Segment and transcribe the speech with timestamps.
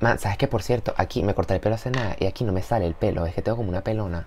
[0.00, 0.46] Man, ¿sabes qué?
[0.46, 2.94] Por cierto, aquí me corté el pelo hace nada y aquí no me sale el
[2.94, 3.26] pelo.
[3.26, 4.26] Es que tengo como una pelona.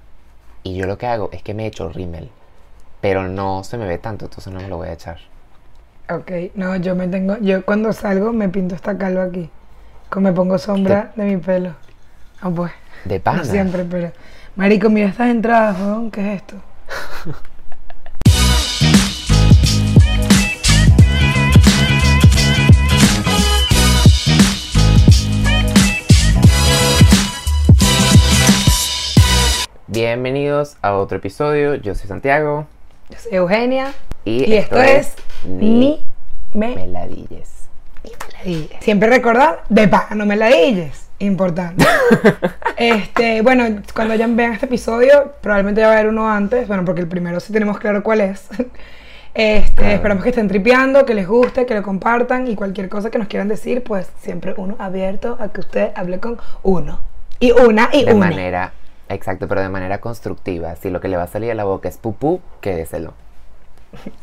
[0.64, 2.30] Y yo lo que hago es que me echo rímel.
[3.00, 5.18] Pero no se me ve tanto, entonces no me lo voy a echar.
[6.10, 9.50] Ok, no, yo me tengo, yo cuando salgo me pinto esta calva aquí.
[10.10, 11.74] Como me pongo sombra de mi pelo.
[12.42, 12.72] Ah, pues.
[13.06, 13.44] De No pana.
[13.46, 14.12] siempre, pero.
[14.58, 16.56] Marico, mira estas entradas, weón, ¿qué es esto?
[29.96, 31.76] Bienvenidos a otro episodio.
[31.76, 32.66] Yo soy Santiago.
[33.10, 33.92] Yo soy Eugenia.
[34.24, 36.02] Y, Y esto es Ni
[36.54, 37.68] me Meladilles.
[38.38, 38.70] ladilles.
[38.80, 41.10] Siempre recordar, de pa, no me ladilles.
[41.20, 41.86] Importante.
[42.78, 46.86] este, bueno, cuando ya vean este episodio, probablemente ya va a haber uno antes, bueno,
[46.86, 48.48] porque el primero sí tenemos claro cuál es.
[49.34, 49.94] Este, Claro.
[49.96, 53.28] esperamos que estén tripeando, que les guste, que lo compartan y cualquier cosa que nos
[53.28, 57.02] quieran decir, pues siempre uno abierto a que usted hable con uno.
[57.42, 58.28] Y una y De una.
[58.30, 58.72] manera,
[59.14, 60.76] exacto, pero de manera constructiva.
[60.76, 63.14] Si lo que le va a salir a la boca es pupú, quédeselo.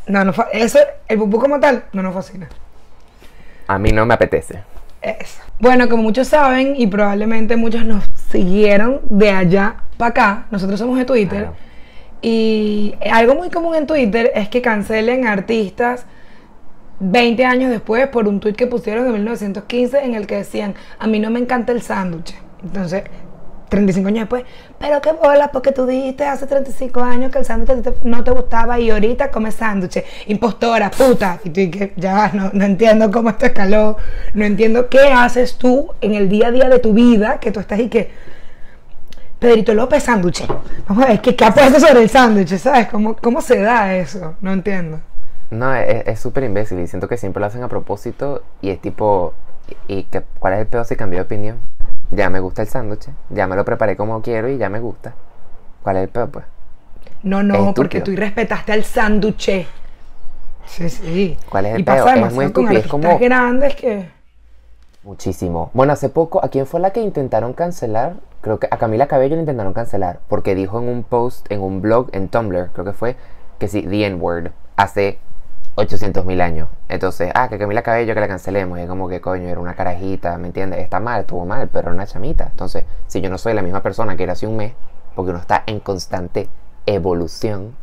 [0.07, 2.49] No, no, eso, el pupú como tal, no nos fascina.
[3.67, 4.63] A mí no me apetece.
[5.03, 5.43] Eso.
[5.61, 10.99] Bueno, como muchos saben y probablemente muchos nos siguieron de allá para acá, nosotros somos
[10.99, 11.43] de Twitter.
[11.43, 11.57] Claro.
[12.21, 16.07] Y algo muy común en Twitter es que cancelen artistas
[17.01, 21.07] 20 años después por un tweet que pusieron en 1915 en el que decían, a
[21.07, 22.35] mí no me encanta el sándwich.
[22.63, 23.05] Entonces,
[23.69, 24.45] 35 años después,
[24.79, 28.79] pero qué bola, porque tú dijiste hace 35 años que el sándwich no te gustaba
[28.81, 30.05] y ahorita comes sándwiches.
[30.27, 31.39] Impostora, puta.
[31.45, 33.97] Y tú y que ya no, no entiendo cómo esto escaló,
[34.35, 37.61] no entiendo qué haces tú en el día a día de tu vida, que tú
[37.61, 38.11] estás y que...
[39.39, 40.45] Pedrito López sándwich.
[40.89, 42.57] Vamos a ver, ¿qué, qué ha puesto sobre el sándwich?
[42.57, 42.89] ¿Sabes?
[42.89, 44.35] ¿Cómo, ¿Cómo se da eso?
[44.41, 45.01] No entiendo.
[45.51, 49.33] No, es súper imbécil y siento que siempre lo hacen a propósito y es tipo,
[49.87, 51.59] ¿y, qué- cuál es el peor si cambio de opinión?
[52.11, 55.15] Ya me gusta el sándwich, ya me lo preparé como quiero y ya me gusta.
[55.83, 56.45] ¿Cuál es el peor, pues?
[57.23, 58.21] No, no, porque tú estúpido.
[58.27, 59.67] respetaste al sándwich.
[60.67, 61.39] Sí, sí.
[61.49, 62.05] ¿Cuál es el y peo?
[62.05, 64.11] pasa Es muy estúpido, es como- grandes que...
[65.03, 65.71] Muchísimo.
[65.75, 68.15] Bueno, hace poco, ¿a quién fue la que intentaron cancelar?
[68.41, 71.81] Creo que a Camila Cabello la intentaron cancelar porque dijo en un post, en un
[71.81, 73.17] blog, en Tumblr, creo que fue,
[73.59, 75.19] que sí, The N-word, hace
[75.79, 76.69] 800 mil años.
[76.89, 78.79] Entonces, ah, que Camila Cabello que la cancelemos.
[78.79, 80.81] Y es como que coño, era una carajita, ¿me entiendes?
[80.81, 82.49] Está mal, estuvo mal, pero era una chamita.
[82.51, 84.73] Entonces, si yo no soy la misma persona que era hace un mes,
[85.15, 86.49] porque uno está en constante
[86.85, 87.77] evolución,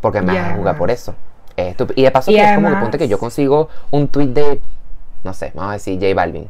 [0.00, 1.14] porque me van a jugar por eso.
[1.56, 1.76] Es.
[1.94, 4.62] Y de paso, Y que es como que ponte que yo consigo un tweet de,
[5.22, 6.48] no sé, vamos a decir J Balvin.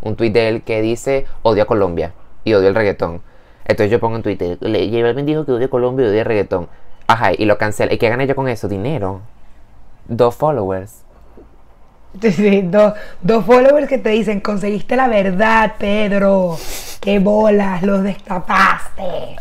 [0.00, 2.12] Un tweet de él que dice odio a Colombia
[2.44, 3.20] y odio el reggaetón.
[3.64, 6.26] Entonces yo pongo en Twitter, J Balvin dijo que odia a Colombia y odia el
[6.26, 6.68] reggaetón.
[7.08, 7.92] Ajá, y lo cancela.
[7.92, 8.68] ¿Y qué gané yo con eso?
[8.68, 9.22] Dinero.
[10.08, 11.04] Dos followers.
[12.20, 16.56] Sí, dos, dos followers que te dicen, conseguiste la verdad, Pedro.
[17.00, 19.36] Qué bolas, los destapaste.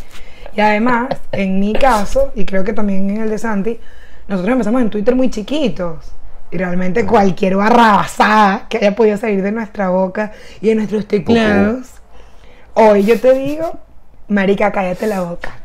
[0.55, 3.79] Y además, en mi caso, y creo que también en el de Santi,
[4.27, 6.11] nosotros empezamos en Twitter muy chiquitos.
[6.51, 11.87] Y realmente cualquier barrabasada que haya podido salir de nuestra boca y de nuestros teclados.
[12.73, 13.79] Hoy yo te digo,
[14.27, 15.59] marica, cállate la boca.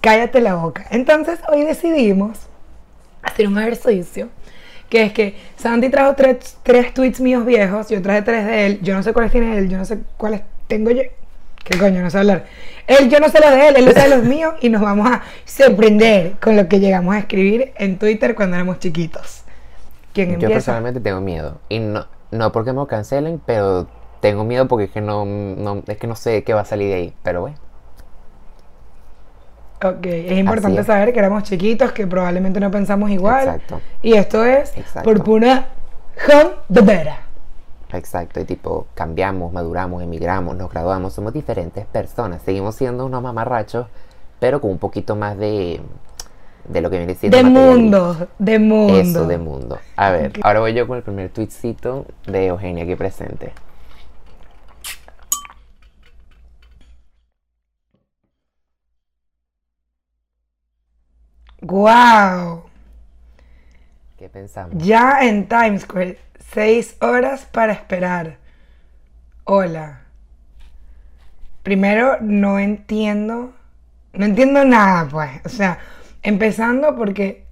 [0.00, 0.86] Cállate la boca.
[0.90, 2.48] Entonces, hoy decidimos
[3.28, 4.28] hacer un ejercicio
[4.88, 8.78] que es que Santi trajo tres, tres tweets míos viejos, yo traje tres de él,
[8.82, 11.02] yo no sé cuáles tiene él, yo no sé cuáles tengo yo.
[11.62, 12.00] ¿Qué coño?
[12.00, 12.46] No sé hablar.
[12.86, 15.06] Él, yo no sé los de él, él no sabe los míos y nos vamos
[15.10, 19.42] a sorprender con lo que llegamos a escribir en Twitter cuando éramos chiquitos.
[20.14, 20.54] ¿Quién Yo empieza?
[20.54, 21.60] personalmente tengo miedo.
[21.68, 23.86] Y no, no porque me lo cancelen, pero
[24.20, 26.88] tengo miedo porque es que no, no- es que no sé qué va a salir
[26.88, 27.14] de ahí.
[27.22, 27.56] Pero bueno.
[29.82, 30.86] Ok, es importante es.
[30.86, 33.46] saber que éramos chiquitos, que probablemente no pensamos igual.
[33.46, 33.80] Exacto.
[34.02, 35.02] Y esto es Exacto.
[35.08, 35.68] por pura
[36.68, 37.20] Vera.
[37.92, 43.86] Exacto, y tipo, cambiamos, maduramos, emigramos, nos graduamos, somos diferentes personas, seguimos siendo unos mamarrachos,
[44.40, 45.80] pero con un poquito más de,
[46.68, 48.98] de lo que viene siendo De mundo, de mundo.
[48.98, 49.78] Eso, de mundo.
[49.96, 53.52] A ver, ahora voy yo con el primer tweetcito de Eugenia aquí presente.
[61.60, 62.64] ¡Wow!
[64.16, 64.72] ¿Qué pensamos?
[64.78, 66.18] Ya en Times Square,
[66.52, 68.36] seis horas para esperar.
[69.44, 70.00] Hola.
[71.62, 73.52] Primero, no entiendo.
[74.12, 75.30] No entiendo nada, pues.
[75.44, 75.78] O sea,
[76.22, 77.46] empezando porque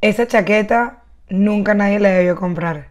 [0.00, 2.88] esa chaqueta nunca nadie la debió comprar.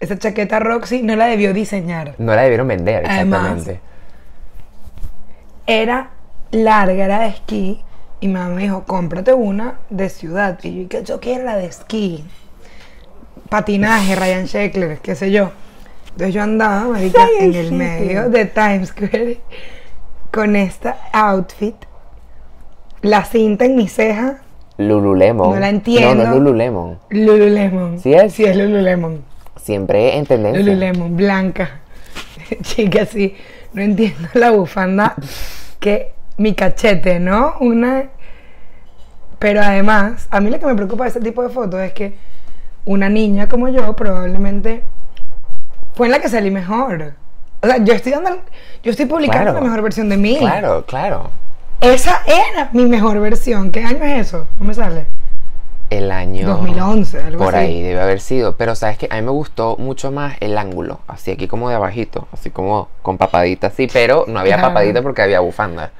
[0.00, 2.14] Esa chaqueta Roxy no la debió diseñar.
[2.18, 3.80] No la debieron vender, Además, exactamente.
[5.66, 6.10] Era
[6.50, 7.84] larga, era de esquí.
[8.20, 10.58] Y mi mamá me dijo, cómprate una de ciudad.
[10.62, 11.02] Y yo, "¿Qué?
[11.04, 12.24] yo quiero la de esquí.
[13.48, 15.50] Patinaje, Ryan Sheckler, qué sé yo.
[16.12, 19.40] Entonces yo andaba, marica, en el medio de Times Square
[20.30, 21.74] con esta outfit,
[23.02, 24.38] la cinta en mi ceja,
[24.76, 25.50] Lululemon.
[25.54, 26.14] No la entiendo.
[26.14, 26.98] No, no es Lululemon.
[27.10, 27.98] Lululemon.
[27.98, 28.32] ¿Sí es?
[28.32, 29.22] Sí, es Lululemon.
[29.56, 30.62] Siempre en tendencia.
[30.62, 31.80] Lululemon, blanca.
[32.62, 33.34] Chica, sí,
[33.72, 35.14] no entiendo la bufanda
[35.80, 37.54] que mi cachete, ¿no?
[37.60, 38.04] Una...
[39.38, 42.14] Pero además, a mí lo que me preocupa de este tipo de fotos es que
[42.86, 44.82] una niña como yo probablemente
[45.94, 47.12] fue en la que salí mejor.
[47.62, 48.30] O sea, yo estoy dando,
[48.82, 49.58] yo estoy publicando Claro.
[49.58, 50.38] la mejor versión de mí.
[50.38, 51.30] Claro, claro.
[51.82, 53.70] Esa era mi mejor versión.
[53.70, 54.46] ¿Qué año es eso?
[54.58, 55.06] No me sale.
[55.90, 56.46] El año...
[56.48, 57.64] 2011, algo Por así.
[57.66, 58.56] ahí debe haber sido.
[58.56, 61.00] Pero sabes que a mí me gustó mucho más el ángulo.
[61.06, 62.28] Así aquí como de abajito.
[62.32, 63.88] Así como con papadita así.
[63.92, 64.68] Pero no había Ajá.
[64.68, 65.90] papadita porque había bufanda.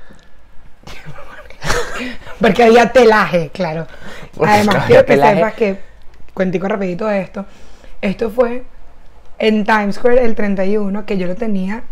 [2.41, 3.87] Porque había telaje, claro.
[4.35, 5.35] Porque Además, quiero que telaje.
[5.35, 5.79] sepas que,
[6.35, 7.47] cuentico rapidito de esto,
[8.01, 8.65] esto fue
[9.39, 11.83] en Times Square el 31, que yo lo tenía,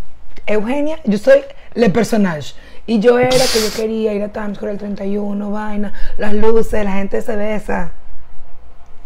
[0.47, 1.41] Eugenia, yo soy
[1.75, 2.55] le personage,
[2.87, 6.85] y yo era que yo quería ir a Times Square el 31, vaina, las luces,
[6.85, 7.93] la gente se besa.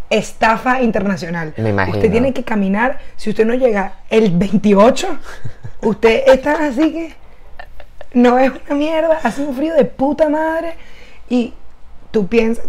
[0.08, 1.54] Estafa internacional.
[1.56, 1.96] Me imagino.
[1.96, 5.18] Usted tiene que caminar, si usted no llega el 28,
[5.80, 7.21] usted está así que
[8.14, 10.74] no es una mierda, hace un frío de puta madre
[11.28, 11.54] y
[12.10, 12.64] tú piensas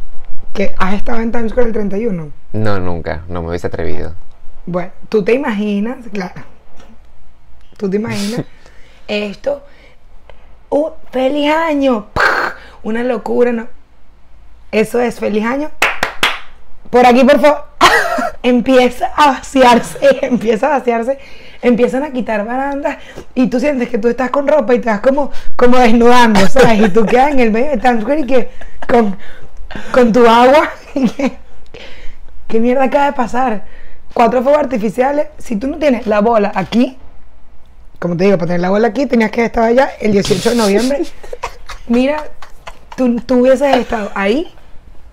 [0.53, 2.31] que has estado en Times Square el 31.
[2.53, 3.23] No, nunca.
[3.27, 4.15] No me hubiese atrevido.
[4.65, 6.41] Bueno, tú te imaginas, claro,
[7.77, 8.45] tú te imaginas
[9.07, 9.63] esto,
[10.69, 12.55] un feliz año, ¡pah!
[12.83, 13.67] una locura, ¿no?
[14.71, 15.69] Eso es, feliz año.
[16.89, 17.65] Por aquí, por favor.
[18.43, 21.19] empieza a vaciarse, empieza a vaciarse,
[21.63, 22.97] empiezan a quitar barandas
[23.33, 26.81] y tú sientes que tú estás con ropa y te vas como, como desnudando, ¿sabes?
[26.81, 28.49] Y tú quedas en el medio de Times Square y que
[28.87, 29.17] con,
[29.91, 30.69] con tu agua.
[32.47, 33.63] ¿Qué mierda acaba de pasar?
[34.13, 35.27] Cuatro fuegos artificiales.
[35.39, 36.97] Si tú no tienes la bola aquí,
[37.97, 40.55] como te digo, para tener la bola aquí tenías que estar allá el 18 de
[40.55, 41.01] noviembre.
[41.87, 42.23] Mira,
[42.97, 44.53] tú, tú hubieses estado ahí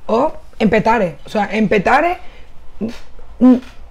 [0.06, 1.16] o en Petare.
[1.24, 2.18] O sea, en Petare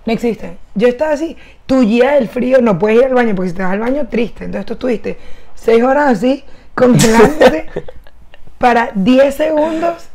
[0.10, 0.58] no existe.
[0.74, 3.62] Yo estaba así, tu guía del frío, no puedes ir al baño porque si te
[3.62, 4.46] vas al baño, triste.
[4.46, 5.18] Entonces tú estuviste
[5.54, 7.68] seis horas así, congelándote
[8.58, 10.10] para 10 segundos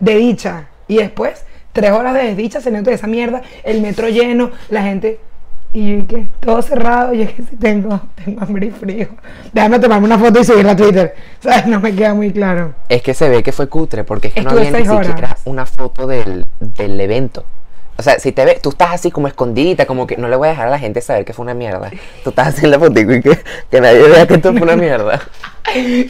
[0.00, 0.68] de dicha.
[0.86, 1.44] Y después,
[1.74, 5.20] tres horas de desdicha, saliendo de esa mierda, el metro lleno, la gente.
[5.74, 9.08] Y yo que todo cerrado, yo que sí tengo, tengo hambre y frío.
[9.52, 11.14] Déjame tomarme una foto y subirla a Twitter.
[11.40, 11.66] ¿Sabes?
[11.66, 12.72] No me queda muy claro.
[12.88, 15.06] Es que se ve que fue cutre porque es que no Estuve había ni horas.
[15.08, 17.44] siquiera una foto del, del evento.
[17.98, 20.46] O sea, si te ves, tú estás así como escondidita, como que no le voy
[20.46, 21.90] a dejar a la gente saber que fue una mierda.
[22.22, 23.38] Tú estás así en la fotico y que,
[23.70, 25.20] que nadie vea que esto fue una mierda.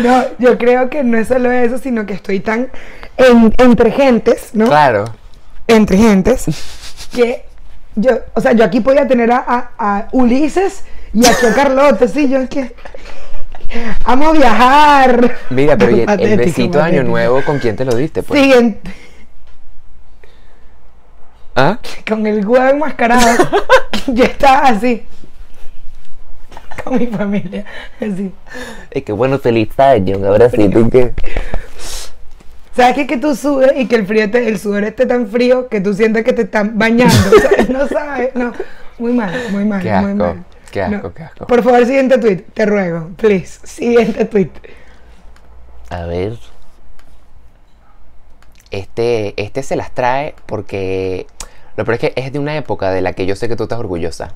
[0.00, 2.70] No, yo creo que no es solo eso, sino que estoy tan
[3.18, 4.66] en- entre gentes, ¿no?
[4.68, 5.04] Claro.
[5.66, 6.46] Entre gentes,
[7.14, 7.44] que
[7.94, 12.08] yo, o sea, yo aquí podía tener a, a- a Ulises y aquí a Carlota,
[12.08, 12.74] sí, yo es que
[14.04, 15.36] amo viajar.
[15.50, 17.02] Mira, pero ¿y el, el besito de Año.
[17.02, 18.22] Nuevo con quién te lo diste?
[18.22, 18.40] Pues?
[18.40, 18.90] Siguiente,
[21.56, 21.78] ¿Ah?
[22.06, 23.48] con el huevo enmascarado,
[24.08, 25.04] yo estaba así,
[26.84, 27.64] con mi familia,
[27.98, 28.30] así.
[28.90, 31.14] Es que bueno, feliz año, ahora sí, tú que...
[32.76, 33.06] ¿Sabes qué?
[33.06, 35.94] Que tú subes y que el frío te- el sudor esté tan frío que tú
[35.94, 37.14] sientes que te están bañando.
[37.34, 38.52] O sea, no sabes, no.
[38.98, 40.44] Muy mal, muy mal, Qué muy asco, mal.
[40.70, 41.14] qué asco, No.
[41.14, 41.46] qué asco.
[41.46, 43.60] Por favor, siguiente tweet, te ruego, please.
[43.66, 44.50] Siguiente tweet.
[45.88, 46.36] A ver.
[48.70, 51.26] Este, este se las trae porque.
[51.76, 53.64] Lo peor es que es de una época de la que yo sé que tú
[53.64, 54.32] estás orgullosa.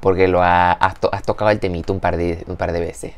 [0.00, 3.12] Porque lo has tocado el temito un par de, un par de veces.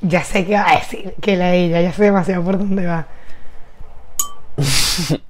[0.00, 3.06] Ya sé qué va a decir, que la ella, ya sé demasiado por dónde va.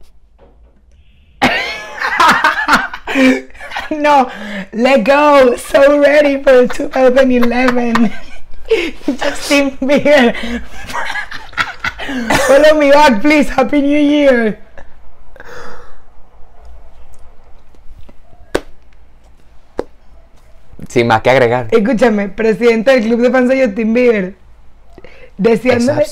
[3.91, 4.29] no,
[4.73, 8.11] let go, so ready for 2011.
[9.07, 10.35] Justin Bieber.
[12.47, 13.49] Follow me back, please.
[13.49, 14.59] Happy New Year.
[20.93, 21.69] Sin más que agregar.
[21.71, 24.35] Escúchame, presidente del club de fans de Justin Bieber.
[25.39, 26.05] Deseándole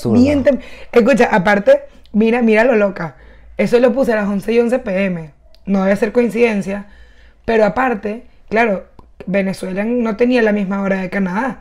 [0.91, 1.81] Escucha, aparte,
[2.13, 3.15] mira, mira lo loca.
[3.57, 5.31] Eso lo puse a las 11 y 11 pm.
[5.67, 6.85] No debe ser coincidencia.
[7.45, 8.85] Pero aparte, claro,
[9.27, 11.59] Venezuela no tenía la misma hora de Canadá.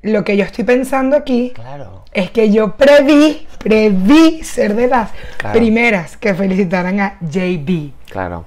[0.00, 2.04] Lo que yo estoy pensando aquí Claro.
[2.14, 5.58] es que yo preví, preví ser de las Claro.
[5.58, 7.92] primeras que felicitaran a JB.
[8.10, 8.46] Claro.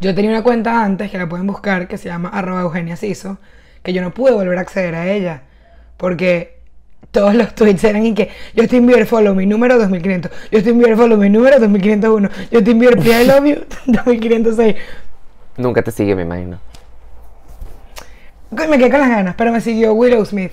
[0.00, 3.38] Yo tenía una cuenta antes que la pueden buscar que se llama arroba Eugenia Siso,
[3.82, 5.42] que yo no pude volver a acceder a ella
[5.96, 6.60] porque
[7.10, 10.58] todos los tweets eran y que yo estoy en Bieber follow mi número 2500, yo
[10.58, 13.56] estoy en Bieber follow mi número 2501, yo estoy en Bieber please I love you
[13.86, 14.76] 2506.
[15.56, 16.58] Nunca te sigue, me imagino.
[18.50, 20.52] Me quedé con las ganas, pero me siguió Willow Smith.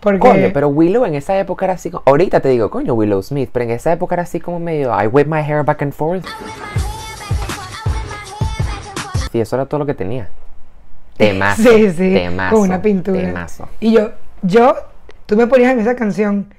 [0.00, 2.02] Porque Coño, pero Willow en esa época era así como...
[2.06, 4.90] Ahorita te digo, coño, Willow Smith, pero en esa época era así como medio...
[4.98, 6.24] I whip my hair back and forth.
[9.32, 10.28] Sí, eso era todo lo que tenía.
[11.16, 11.62] Temazo.
[11.62, 12.56] sí, sí, Temazo.
[12.56, 13.20] con una pintura.
[13.20, 13.68] Temazo.
[13.80, 14.10] Y yo,
[14.42, 14.74] yo,
[15.26, 16.54] tú me ponías en esa canción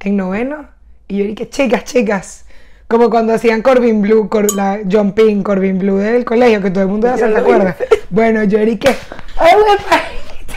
[0.00, 0.66] en noveno
[1.08, 2.44] y yo dije, chicas, chicas,
[2.86, 6.84] como cuando hacían Corbin Blue, Cor- la John Pin, Corbin Blue del colegio, que todo
[6.84, 7.76] el mundo ya se acuerda.
[8.08, 8.96] Bueno, yo dije,
[9.36, 9.56] ay,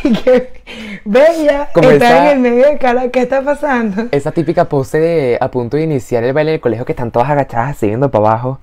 [0.24, 0.62] que
[1.06, 4.08] bella, Como está esa- en el medio de cara, ¿qué está pasando?
[4.12, 7.30] Esa típica pose de a punto de iniciar el baile del colegio que están todas
[7.30, 8.60] agachadas así viendo para abajo.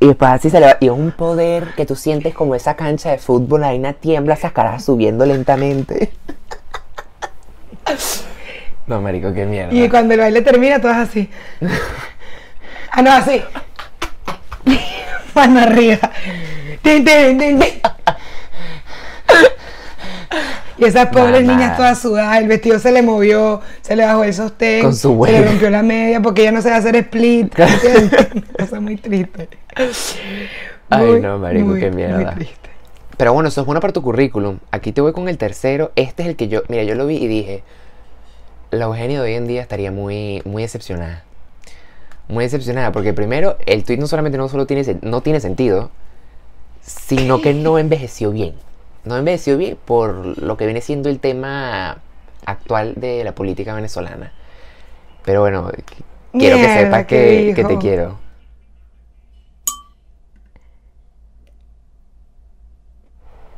[0.00, 0.76] Y después así se le va.
[0.80, 4.34] Y es un poder que tú sientes como esa cancha de fútbol, ahí una tiembla,
[4.34, 6.12] esas caras subiendo lentamente.
[8.86, 9.72] No, marico, qué mierda.
[9.72, 11.30] Y cuando el baile termina, todas así.
[12.90, 13.40] Ah, no, así.
[15.34, 16.10] Mano arriba.
[16.82, 17.80] Tin, tin, tin, tin.
[20.80, 21.52] Y esas pobres Mamá.
[21.54, 25.24] niñas todas sudadas, el vestido se le movió, se le bajó el sostén, Con su
[25.26, 27.54] se le rompió la media porque ella no sabe hacer split.
[28.58, 29.48] Cosa muy triste.
[30.88, 32.34] Ay, Muy, no, marico, muy, qué muy mierda.
[32.34, 32.70] triste.
[33.16, 34.58] Pero bueno, eso es bueno para tu currículum.
[34.70, 35.92] Aquí te voy con el tercero.
[35.94, 37.62] Este es el que yo, mira, yo lo vi y dije,
[38.70, 41.24] la Eugenia de hoy en día estaría muy, muy decepcionada.
[42.28, 45.90] Muy decepcionada, porque primero, el tweet no solamente no solo tiene, no tiene sentido,
[46.80, 48.54] sino que no envejeció bien.
[49.04, 51.98] No envejeció bien por lo que viene siendo el tema
[52.44, 54.32] actual de la política venezolana.
[55.24, 57.16] Pero bueno, qu- quiero que sepas ¿qué
[57.48, 57.80] que, que te dijo?
[57.80, 58.18] quiero.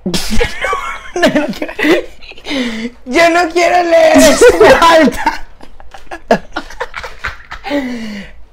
[3.07, 4.17] Yo no quiero leer
[4.81, 5.45] alta.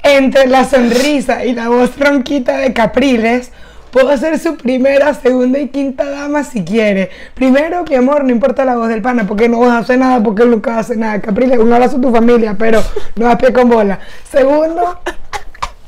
[0.03, 3.51] Entre la sonrisa y la voz ronquita de Capriles,
[3.91, 7.10] puedo ser su primera, segunda y quinta dama si quiere.
[7.34, 10.22] Primero, mi amor, no importa la voz del pana, porque no vas a hacer nada,
[10.24, 11.19] porque él nunca hace nada.
[11.22, 12.81] Capriles, un abrazo a tu familia, pero
[13.15, 14.00] no das pie con bola.
[14.31, 15.00] Segundo,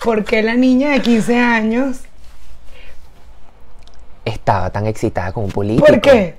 [0.04, 1.98] porque la niña de 15 años,
[4.24, 5.86] Estaba tan excitada como un político.
[5.88, 6.36] ¿por qué?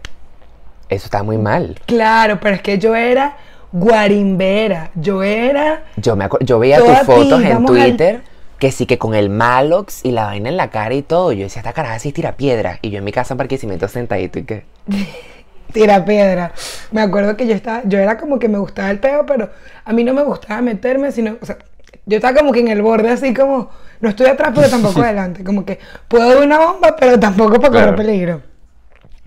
[0.88, 1.80] Eso está muy mal.
[1.86, 3.36] Claro, pero es que yo era
[3.72, 5.82] guarimbera, yo era...
[5.96, 8.22] Yo, me yo veía tus fotos ti, en al- Twitter
[8.62, 11.32] que sí que con el Malox y la vaina en la cara y todo.
[11.32, 12.78] Yo decía, esta cara así tira piedra.
[12.80, 14.62] Y yo en mi casa en Barquisimeto sentadito y que.
[15.72, 16.52] Tira piedra.
[16.92, 19.50] Me acuerdo que yo estaba, yo era como que me gustaba el peo, pero
[19.84, 21.58] a mí no me gustaba meterme, sino, o sea,
[22.06, 25.42] yo estaba como que en el borde así como, no estoy atrás pero tampoco adelante,
[25.42, 27.96] como que puedo dar una bomba, pero tampoco para correr Claro.
[27.96, 28.42] peligro.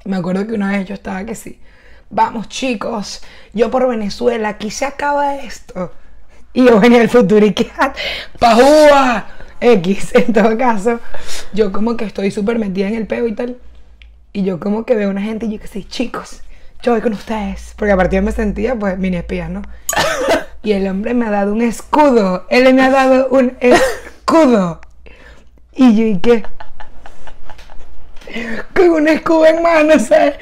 [0.05, 1.59] Me acuerdo que una vez yo estaba que sí,
[2.09, 3.21] vamos chicos,
[3.53, 5.91] yo por Venezuela, aquí se acaba esto.
[6.55, 7.69] Y yo venía del futuro y que,
[8.39, 9.27] ¡pajúa!
[9.59, 10.99] X, en todo caso,
[11.53, 13.57] yo como que estoy súper metida en el peo y tal.
[14.31, 16.41] Y yo como que veo una gente y yo que sí, chicos,
[16.81, 17.73] yo voy con ustedes.
[17.77, 19.63] Porque a partir me sentía pues mini espía, ¿no?
[20.63, 22.47] Y el hombre me ha dado un escudo.
[22.49, 24.81] Él me ha dado un escudo.
[25.73, 26.43] Y yo, ¿y qué?
[28.75, 30.33] Con un escudo en mano, ¿sabes?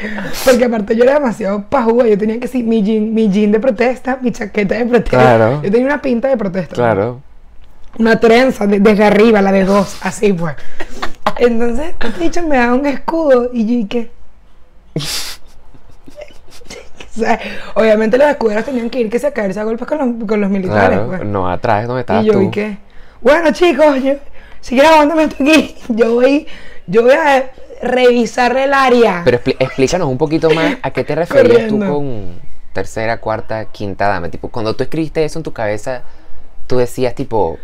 [0.45, 2.07] Porque aparte yo era demasiado pajúa.
[2.07, 5.17] Yo tenía que sí, mi jean, mi jean de protesta, mi chaqueta de protesta.
[5.17, 5.61] Claro.
[5.63, 6.75] Yo tenía una pinta de protesta.
[6.75, 7.21] Claro.
[7.99, 10.55] Una trenza de- desde arriba, la de dos, así pues.
[11.37, 14.11] Entonces, este dicho me da un escudo y yo, ¿y qué?
[17.15, 17.39] O sea,
[17.75, 20.41] obviamente los escuderos tenían que ir que se a caerse a golpes con los, con
[20.41, 20.97] los militares.
[20.97, 21.07] Claro.
[21.07, 21.23] pues.
[21.25, 22.41] No, atrás donde estabas y yo, tú.
[22.41, 22.77] ¿y qué?
[23.21, 24.13] Bueno, chicos, yo,
[24.61, 25.75] si quieren aguántame esto aquí.
[25.89, 26.47] Yo voy,
[26.87, 27.45] yo voy a
[27.83, 29.21] revisar el área.
[29.25, 32.39] Pero explícanos un poquito más a qué te referías tú con
[32.73, 34.29] tercera, cuarta, quinta dama.
[34.29, 36.03] Tipo, cuando tú escribiste eso en tu cabeza,
[36.67, 37.57] tú decías, tipo,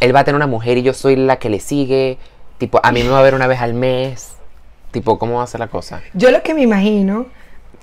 [0.00, 2.18] él va a tener una mujer y yo soy la que le sigue.
[2.58, 4.32] Tipo, a mí me va a ver una vez al mes.
[4.90, 6.02] Tipo, ¿cómo va a ser la cosa?
[6.14, 7.26] Yo lo que me imagino,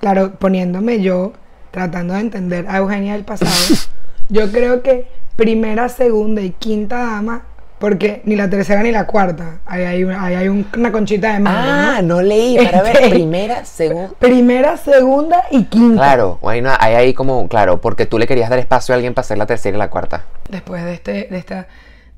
[0.00, 1.32] claro, poniéndome yo,
[1.70, 3.52] tratando de entender a Eugenia del pasado,
[4.28, 5.06] yo creo que
[5.36, 7.44] primera, segunda y quinta dama,
[7.82, 11.32] porque ni la tercera ni la cuarta, ahí hay, una- ahí hay un- una conchita
[11.32, 12.14] de mango, Ah, ¿no?
[12.14, 12.56] no leí.
[12.56, 14.10] Para ver, Este- primera, segunda.
[14.20, 16.00] Primera, segunda y quinta.
[16.00, 19.14] Claro, hay, una- hay ahí como, claro, porque tú le querías dar espacio a alguien
[19.14, 20.22] para hacer la tercera y la cuarta.
[20.48, 21.66] Después de este, de esta,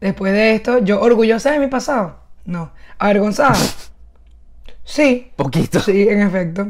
[0.03, 2.17] después de esto, yo orgullosa de mi pasado.
[2.45, 2.71] No.
[2.99, 3.57] Avergonzada.
[4.85, 5.31] Sí.
[5.37, 5.81] Poquito.
[5.81, 6.69] Sí, en efecto.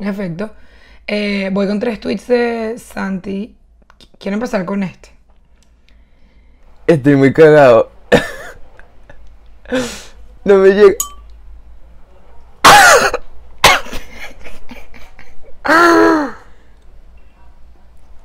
[0.00, 0.50] En efecto.
[1.06, 3.56] Eh, voy con tres tweets de Santi.
[4.18, 5.10] Quiero empezar con este.
[6.86, 7.90] Estoy muy cagado.
[10.44, 10.94] No me llega.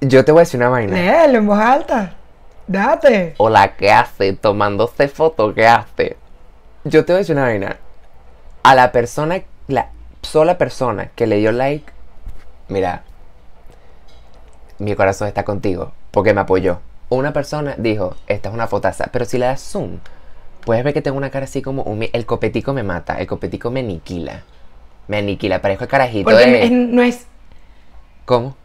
[0.02, 0.94] Yo te voy a decir una vaina.
[0.94, 2.14] Léelo en voz alta.
[2.68, 3.34] Date.
[3.38, 4.34] Hola, ¿qué hace?
[4.34, 6.18] Tomándose foto, ¿qué hace?
[6.84, 7.78] Yo te voy a decir una vaina.
[8.62, 9.90] A la persona, la
[10.22, 11.92] sola persona que le dio like,
[12.68, 13.04] mira,
[14.78, 16.80] mi corazón está contigo, porque me apoyó.
[17.14, 19.98] Una persona dijo, esta es una fotaza, pero si le das zoom,
[20.66, 23.70] puedes ver que tengo una cara así como, un- el copetico me mata, el copetico
[23.70, 24.44] me aniquila.
[25.10, 26.70] Me aniquila, parezco el carajito Porque de...
[26.70, 27.26] no, es,
[28.24, 28.56] ¿Cómo?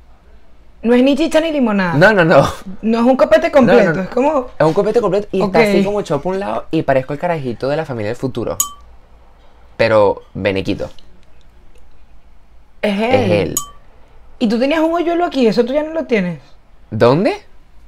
[0.83, 1.95] no es ni chicha ni limonada.
[1.95, 2.49] No, no, no.
[2.83, 4.03] No es un copete completo, No, no.
[4.03, 4.47] es como...
[4.57, 7.19] Es un copete completo y está así como echado por un lado y parezco el
[7.19, 8.57] carajito de la familia del futuro.
[9.77, 10.89] Pero benequito.
[12.81, 13.13] Es él.
[13.15, 13.55] Es él.
[14.39, 16.39] Y tú tenías un hoyuelo aquí, eso tú ya no lo tienes.
[16.93, 17.43] ¿Dónde?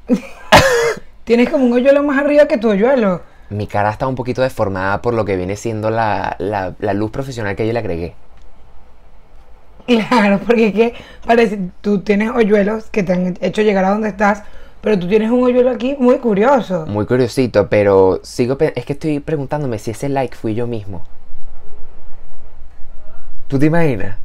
[1.24, 3.22] Tienes como un hoyuelo más arriba que tu hoyuelo.
[3.50, 7.10] Mi cara está un poquito deformada por lo que viene siendo la, la- la luz
[7.10, 8.14] profesional que yo le agregué.
[9.86, 10.94] Claro, porque es que
[11.26, 14.42] parece, tú tienes hoyuelos que te han hecho llegar a donde estás,
[14.82, 16.84] pero tú tienes un hoyuelo aquí muy curioso.
[16.86, 21.04] Muy curiosito, pero sigo es que estoy preguntándome si ese like fui yo mismo.
[23.48, 24.18] ¿Tú te imaginas?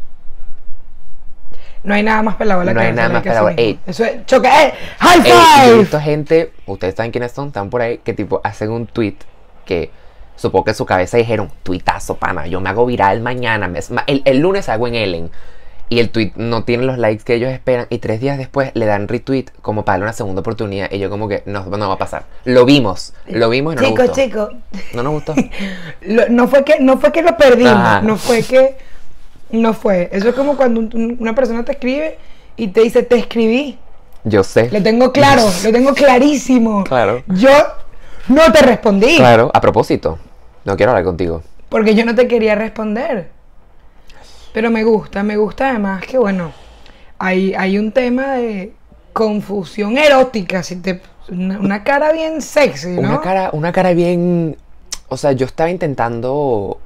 [1.84, 3.50] No hay nada más pelado en la No hay nada más que mismo.
[3.58, 3.80] Ey.
[3.86, 4.48] Eso es choque.
[4.48, 4.74] ¡Eh!
[5.00, 5.78] ¡High Ey, y yo he five!
[5.80, 9.16] visto gente, ustedes saben quiénes son, están por ahí, que tipo hacen un tweet
[9.66, 9.92] que
[10.36, 14.22] supongo que en su cabeza dijeron, tuitazo, pana, yo me hago viral mañana, me- el,
[14.26, 15.32] el lunes hago en Ellen.
[15.90, 18.86] Y el tweet no tiene los likes que ellos esperan y tres días después le
[18.88, 21.94] dan retweet como para darle una segunda oportunidad y yo como que no, no va
[21.96, 22.24] a pasar.
[22.46, 24.22] Lo vimos, lo vimos y no Chico, nos gustó.
[24.24, 24.50] chico.
[24.96, 25.36] No nos gustó.
[26.02, 28.02] Lo- no, fue que, no fue que lo perdimos, Ajá.
[28.02, 28.76] no fue que...
[29.54, 30.10] No fue.
[30.12, 32.18] Eso es como cuando un- un- una persona te escribe
[32.58, 33.78] y te dice, te escribí.
[34.26, 34.70] Yo sé.
[34.72, 36.84] Lo tengo claro, lo tengo clarísimo.
[36.84, 37.24] Claro.
[37.28, 37.52] Yo
[38.30, 39.18] no te respondí.
[39.18, 40.18] Claro, a propósito,
[40.66, 41.44] no quiero hablar contigo.
[41.70, 43.30] Porque yo no te quería responder.
[44.54, 46.52] Pero me gusta, me gusta además que, bueno,
[47.20, 48.74] hay, hay un tema de
[49.14, 53.02] confusión erótica, si te, una, una cara bien sexy, ¿no?
[53.02, 54.58] Una cara, una cara bien.
[55.10, 56.80] O sea, yo estaba intentando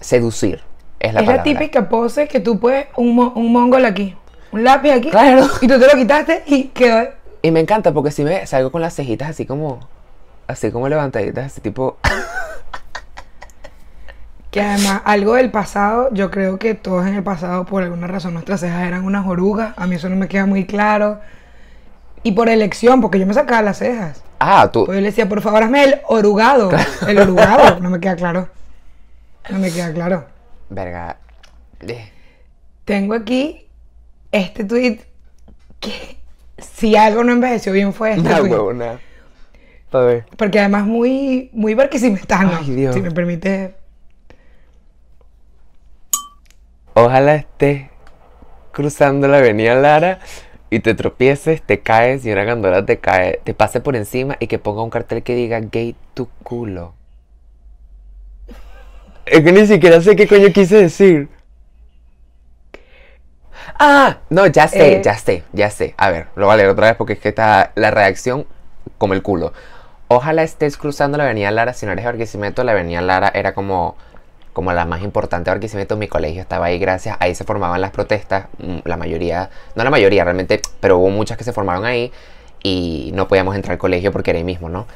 [0.00, 0.60] seducir.
[1.00, 1.36] Es la es palabra.
[1.36, 4.16] la típica pose que tú puedes, un, un mongol aquí,
[4.52, 5.46] un lápiz aquí, Claro.
[5.60, 7.08] y tú te lo quitaste y quedó...
[7.42, 9.80] Y me encanta porque si me salgo con las cejitas así como.
[10.48, 11.98] Así como levantaditas, así tipo.
[14.50, 18.32] Que además, algo del pasado, yo creo que todos en el pasado, por alguna razón,
[18.32, 19.74] nuestras cejas eran unas orugas.
[19.76, 21.20] A mí eso no me queda muy claro.
[22.22, 24.22] Y por elección, porque yo me sacaba las cejas.
[24.38, 24.86] Ah, tú.
[24.86, 26.70] Pues yo le decía, por favor, hazme el orugado.
[27.06, 28.48] El orugado, no me queda claro.
[29.50, 30.24] No me queda claro.
[30.68, 31.18] Verga.
[31.80, 32.10] Eh,
[32.84, 33.66] Tengo aquí
[34.32, 35.00] este tweet
[35.80, 36.16] que
[36.58, 38.98] si algo no envejeció bien fue este Una tweet.
[39.92, 40.26] A ver.
[40.36, 42.94] Porque además muy, muy barquisimetano, Ay, Dios.
[42.94, 43.74] si me permite.
[46.94, 47.88] Ojalá estés
[48.72, 50.18] cruzando la avenida Lara
[50.70, 54.48] y te tropieces, te caes y una gandola te cae, te pase por encima y
[54.48, 56.94] que ponga un cartel que diga gay tu culo.
[59.26, 61.28] Es que ni siquiera sé qué coño quise decir.
[63.78, 65.02] Ah, no, ya sé, Eh.
[65.04, 65.94] ya sé, ya sé.
[65.98, 68.46] A ver, lo voy a leer otra vez porque es que está la reacción
[68.98, 69.52] como el culo.
[70.08, 71.72] Ojalá estés cruzando la avenida Lara.
[71.72, 73.96] Si no eres de Barquisimeto, la avenida Lara era como,
[74.52, 75.96] como la más importante de Barquisimeto.
[75.96, 77.16] Mi colegio estaba ahí, gracias.
[77.20, 78.46] Ahí se formaban las protestas.
[78.58, 82.12] mm, La mayoría, no la mayoría realmente, pero hubo muchas que se formaron ahí.
[82.62, 84.86] Y no podíamos entrar al colegio porque era ahí mismo, ¿no?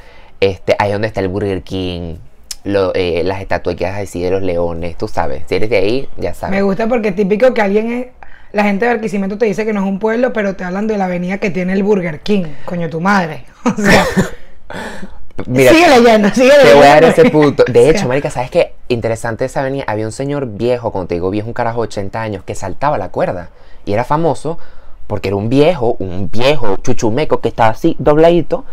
[0.40, 2.16] Este, ahí donde está el Burger King.
[2.64, 5.42] Lo- eh, las estatuillas así de los leones, tú sabes.
[5.48, 6.56] Si eres de ahí, ya sabes.
[6.56, 8.06] Me gusta porque es típico que alguien es.
[8.52, 10.98] La gente de Barquisimeto te dice que no es un pueblo, pero te hablan de
[10.98, 12.44] la avenida que tiene el Burger King.
[12.64, 13.44] Coño, tu madre.
[13.64, 14.04] O sea,
[15.46, 17.22] Mira, sigue leyendo, sigue Te voy a dar leyendo.
[17.22, 17.64] ese punto.
[17.66, 18.74] De hecho, marica, ¿sabes qué?
[18.88, 19.84] Interesante esa avenida.
[19.86, 22.98] Había un señor viejo, como te digo, viejo, un carajo de 80 años, que saltaba
[22.98, 23.50] la cuerda.
[23.86, 24.58] Y era famoso
[25.06, 28.64] porque era un viejo, un viejo chuchumeco que estaba así, dobladito.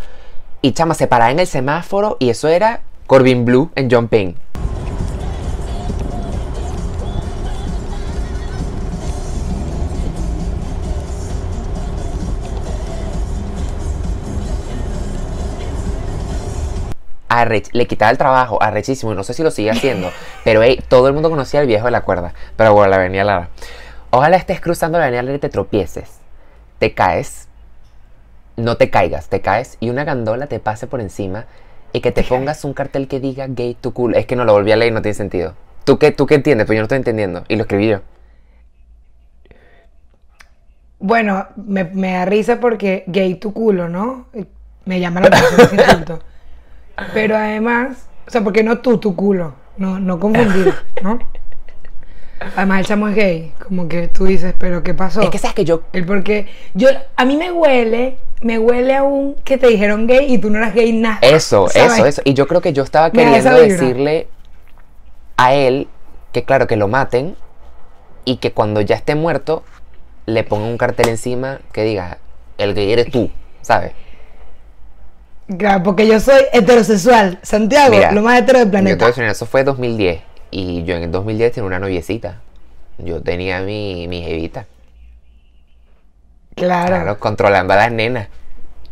[0.60, 4.36] Y chama, se paraba en el semáforo y eso era Corbin Blue en Jumping.
[17.28, 20.10] Arrech- le quitaba el trabajo, arrechísimo, y no sé si lo sigue haciendo,
[20.44, 23.48] pero todo el mundo conocía al viejo de la cuerda, pero bueno, la avenida Lara.
[24.10, 26.10] Ojalá estés cruzando la avenida Lara y te tropieces,
[26.78, 27.48] te caes,
[28.56, 31.44] no te caigas, te caes y una gandola te pase por encima
[31.92, 34.16] y que te pongas un cartel que diga gay tu culo.
[34.16, 35.54] Es que no lo volví a leer no tiene sentido.
[35.84, 36.66] ¿Tú qué, ¿Tú qué entiendes?
[36.66, 37.44] Pues yo no estoy entendiendo.
[37.48, 38.00] Y lo escribí yo.
[40.98, 44.26] Bueno, me, me da risa porque gay tu culo, ¿no?
[44.84, 46.20] Me llama la atención ese insulto.
[47.14, 49.54] Pero además, o sea, porque no tú, tu culo.
[49.76, 51.18] No, no confundir, ¿no?
[52.56, 53.52] Además, el chamo es gay.
[53.62, 55.22] Como que tú dices, ¿pero qué pasó?
[55.22, 55.82] Es que sabes que yo.
[55.92, 60.38] El porque yo, a mí me huele, me huele aún que te dijeron gay y
[60.38, 61.18] tú no eras gay nada.
[61.22, 61.92] Eso, ¿sabes?
[61.92, 62.22] eso, eso.
[62.24, 64.28] Y yo creo que yo estaba queriendo decirle
[65.36, 65.88] a él
[66.32, 67.36] que, claro, que lo maten
[68.24, 69.64] y que cuando ya esté muerto
[70.26, 72.18] le pongan un cartel encima que diga:
[72.58, 73.30] el gay eres tú,
[73.62, 73.92] ¿sabes?
[75.56, 77.38] Claro, porque yo soy heterosexual.
[77.42, 79.04] Santiago, Mira, lo más hetero del Yo te voy planeta.
[79.06, 80.20] a decir, eso fue 2010.
[80.50, 82.40] Y yo en el 2010 tenía una noviecita.
[82.98, 84.66] Yo tenía mi, mi jevita.
[86.54, 86.88] Claro.
[86.88, 88.28] Claro, controlando a las nenas.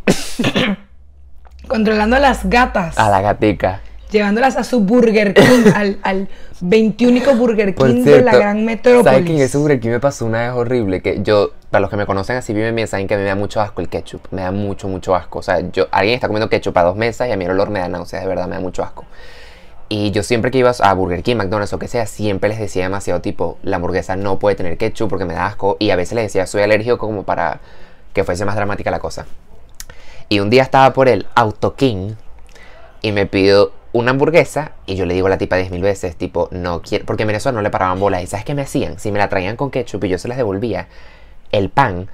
[1.67, 2.97] Controlando a las gatas.
[2.97, 3.81] A la gatica.
[4.09, 6.29] Llevándolas a su Burger King, al, al
[6.61, 9.03] 21 Burger King de la cierto, gran metrópolis.
[9.03, 11.01] ¿Sabes que en ese Burger King me pasó una vez horrible?
[11.01, 13.29] Que yo, para los que me conocen así bien, bien, saben que a mí me
[13.29, 14.27] da mucho asco el ketchup.
[14.31, 15.39] Me da mucho, mucho asco.
[15.39, 17.69] O sea, yo, alguien está comiendo ketchup a dos mesas y a mí el olor
[17.69, 19.03] me da náuseas, de verdad, me da mucho asco.
[19.89, 22.83] Y yo siempre que iba a Burger King, McDonald's o que sea, siempre les decía
[22.83, 25.77] demasiado tipo, la hamburguesa no puede tener ketchup porque me da asco.
[25.79, 27.61] Y a veces les decía, soy alérgico como para
[28.13, 29.25] que fuese más dramática la cosa.
[30.29, 32.15] Y un día estaba por el Auto King
[33.01, 36.17] y me pidió una hamburguesa y yo le digo a la tipa 10 mil veces,
[36.17, 38.23] tipo, no quiero, porque en Venezuela no le paraban bolas.
[38.23, 38.99] ¿Y sabes qué me hacían?
[38.99, 40.87] Si me la traían con ketchup y yo se las devolvía,
[41.53, 42.09] el pan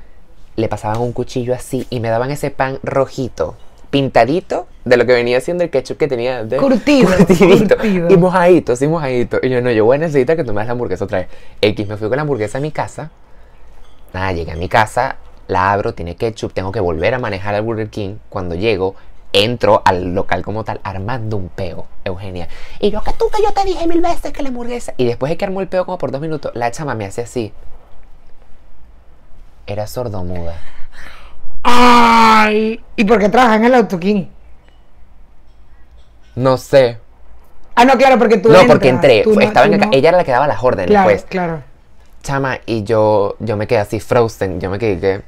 [0.55, 3.55] le pasaban un cuchillo así y me daban ese pan rojito,
[3.89, 6.43] pintadito de lo que venía siendo el ketchup que tenía.
[6.43, 8.10] De, Curtido, curtidito, curtido.
[8.10, 9.39] Y mojadito, sí, mojadito.
[9.41, 11.28] Y yo, no, yo voy a necesitar que tú me das la hamburguesa otra vez.
[11.62, 13.12] X, me fui con la hamburguesa a mi casa.
[14.13, 15.17] Nada, llegué a mi casa,
[15.48, 18.15] la abro, tiene ketchup, tengo que volver a manejar al Burger King.
[18.30, 18.96] Cuando llego,
[19.32, 22.48] entro al local como tal, armando un peo, Eugenia.
[22.80, 24.93] Y yo, que tú, que yo te dije mil veces que la hamburguesa.
[24.98, 27.22] Y después de que armó el peo como por dos minutos, la chama me hace
[27.22, 27.52] así.
[29.65, 30.56] Era sordomuda.
[31.63, 34.26] Ay, ¿y por qué trabajas en el Auto King?
[36.36, 36.98] No sé.
[37.76, 39.24] Ah, no, claro, porque tú no, entras, porque entré.
[39.24, 41.26] tú no- estaba en el no- Ella era la que daba las órdenes, Claro, pues.
[41.26, 41.62] claro.
[42.22, 45.22] Chama, y yo, yo me quedé así frozen, yo me quedé que...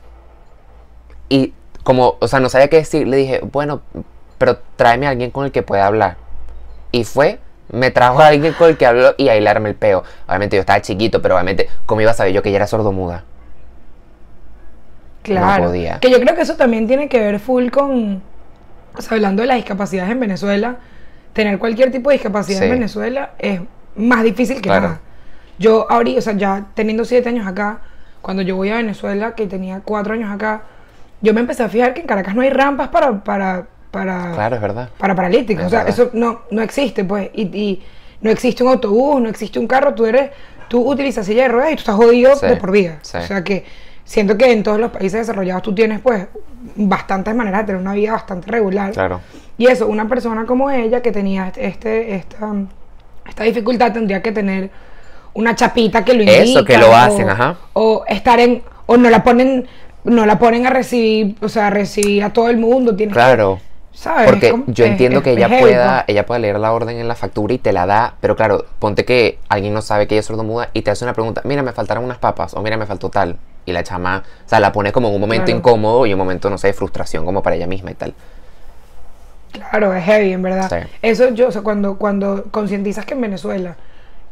[1.30, 3.82] Y como, o sea, no sabía qué decir, le dije, bueno,
[4.38, 6.18] pero tráeme a alguien con el que pueda hablar.
[6.92, 7.40] Y fue,
[7.70, 10.04] me trajo a alguien con el que habló y ahí le armé el peo.
[10.28, 13.24] Obviamente yo estaba chiquito, pero obviamente, ¿cómo iba a saber yo que ella era sordomuda?
[15.24, 15.66] Claro.
[15.66, 16.00] podía.
[16.00, 18.22] Que yo creo que eso también tiene que ver full con.
[18.98, 20.78] O sea, hablando de las discapacidades en Venezuela,
[21.36, 22.72] tener cualquier tipo de discapacidad en.
[22.72, 23.60] Venezuela es
[23.96, 24.82] más difícil que Claro.
[24.88, 25.00] nada.
[25.60, 27.80] Yo ahorita, o sea, ya teniendo siete años acá,
[28.24, 30.64] cuando yo voy a Venezuela, que tenía cuatro años acá,
[31.22, 33.24] yo me empecé a fijar que en Caracas no hay rampas para.
[33.24, 34.90] para, para Claro, es verdad.
[34.98, 35.62] para paralíticos.
[35.64, 35.94] Es o sea, verdad.
[35.94, 37.30] eso no, no existe, pues.
[37.34, 37.84] Y, y
[38.22, 39.94] no existe un autobús, no existe un carro.
[39.94, 40.32] Tú eres,
[40.68, 43.00] tú utilizas silla de ruedas y tú estás jodido Sí, de por vida.
[43.02, 43.18] sí.
[43.18, 43.64] O sea que
[44.06, 46.28] siento que en todos los países desarrollados tú tienes, pues,
[46.78, 48.92] bastantes maneras de tener una vida bastante regular.
[48.94, 49.20] Claro.
[49.58, 52.54] Y eso, una persona como ella que tenía este, esta,
[53.28, 54.70] esta dificultad tendría que tener
[55.34, 56.42] una chapita que lo indica.
[56.44, 57.58] Eso, que lo o- hacen, ajá.
[57.74, 59.68] O estar en, o no la ponen,
[60.06, 62.96] no la ponen a recibir, o sea, a recibir a todo el mundo.
[62.96, 63.60] Tienes que- Claro.
[63.96, 64.30] ¿Sabes?
[64.30, 67.16] Porque como- yo entiendo es- que ella pueda, ella pueda leer la orden en la
[67.16, 70.26] factura y te la da, pero claro, ponte que alguien no sabe que ella es
[70.28, 73.10] sordomuda y te hace una pregunta, mira, me faltaron unas papas, o mira, me faltó
[73.10, 73.38] tal.
[73.66, 75.58] Y la chama, o sea, la pone como en un momento Claro.
[75.58, 78.14] incómodo y un momento, no sé, de frustración como para ella misma y tal.
[79.52, 80.70] Claro, es heavy, en verdad.
[80.70, 80.88] Sí.
[81.02, 83.76] Eso yo, o sea, cuando, cuando concientizas que en Venezuela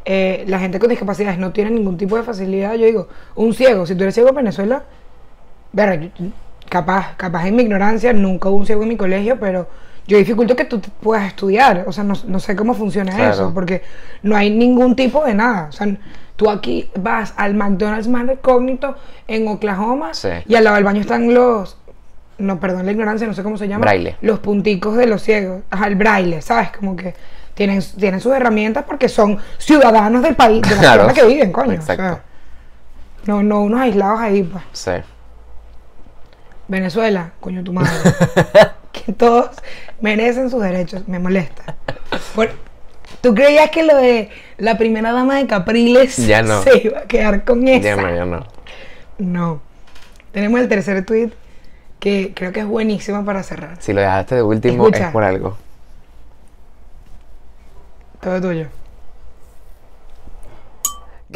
[0.04, 3.86] eh, la gente con discapacidades no tiene ningún tipo de facilidad, yo digo, un ciego,
[3.86, 4.82] si tú eres ciego en Venezuela,
[5.72, 6.10] verá, yo-
[6.74, 9.68] capaz, capaz en mi ignorancia, nunca hubo un ciego en mi colegio, pero
[10.08, 13.32] yo dificulto que tú puedas estudiar, o sea, no, no sé cómo funciona Claro.
[13.32, 13.82] eso, porque
[14.24, 15.86] no hay ningún tipo de nada, o sea,
[16.34, 18.96] tú aquí vas al McDonald's más recógnito
[19.28, 20.30] en Oklahoma Sí.
[20.48, 21.76] y al lado del baño están los,
[22.38, 24.16] no, perdón la ignorancia, no sé cómo se llama, Braille.
[24.20, 26.70] los punticos de los ciegos, ajá, el braille, ¿sabes?
[26.76, 27.14] Como que
[27.54, 31.14] tienen, tienen sus herramientas porque son ciudadanos del país, de la Claro.
[31.14, 31.70] que viven, coño.
[31.70, 32.02] o Exacto.
[32.02, 32.22] sea,
[33.26, 34.64] no, no unos aislados ahí, pues.
[34.72, 34.90] Sí.
[36.68, 37.90] Venezuela, coño tu madre.
[38.92, 39.50] que todos
[40.00, 41.76] merecen sus derechos, me molesta.
[42.34, 42.52] Por-
[43.20, 46.62] ¿Tú creías que lo de la primera dama de Capriles Ya no.
[46.62, 47.82] se iba a quedar con esa?
[47.82, 48.46] Ya no, ya no.
[49.18, 49.60] No.
[50.32, 51.30] Tenemos el tercer tweet
[52.00, 53.76] que creo que es buenísimo para cerrar.
[53.80, 55.06] Si lo dejaste de último Escucha.
[55.06, 55.56] es por algo.
[58.20, 58.66] Todo tuyo.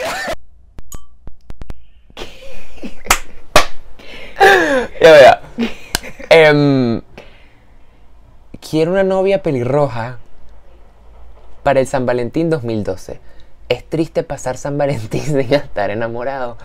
[5.01, 5.41] Ya vea.
[6.31, 7.01] Em,
[8.61, 10.19] quiero una novia pelirroja
[11.63, 13.21] para el San Valentín 2012.
[13.69, 16.57] Es triste pasar San Valentín sin estar enamorado.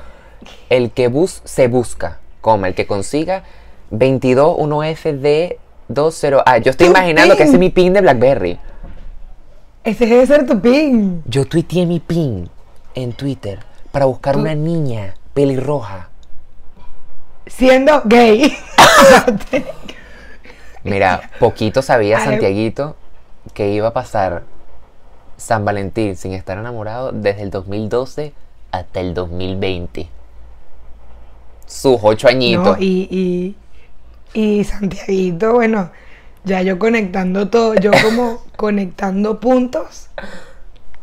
[0.70, 3.44] El que bus se busca, coma, el que consiga
[3.92, 6.44] 221FD20.
[6.46, 8.60] Ah, yo estoy Tu imaginando que ese es mi pin de Blackberry.
[9.84, 11.24] Ese debe ser tu pin.
[11.26, 12.50] Yo tuiteé mi pin
[12.96, 13.60] en Twitter
[13.92, 16.10] para buscar una niña pelirroja.
[17.46, 18.56] Siendo gay.
[20.84, 22.20] Mira, poquito sabía.
[22.20, 22.96] Santiaguito
[23.54, 24.44] que iba a pasar
[25.38, 28.34] San Valentín sin estar enamorado desde el 2012
[28.72, 30.08] hasta el 2020.
[31.66, 32.78] Sus ocho añitos.
[32.78, 33.56] No, y,
[34.34, 35.92] y, y Santiaguito, bueno,
[36.44, 40.10] ya yo conectando todo, yo como conectando puntos.